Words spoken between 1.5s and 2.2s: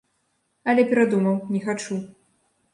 не хачу.